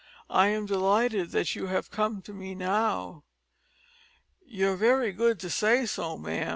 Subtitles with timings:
[0.31, 3.23] I am delighted that you come to me now."
[4.43, 6.49] "You're very good to say so, ma'am.